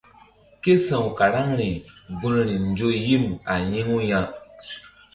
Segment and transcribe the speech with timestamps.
[0.61, 1.71] Ké sa̧w karaŋri
[2.19, 4.21] gun ri nzo yim a yi̧ŋu ya.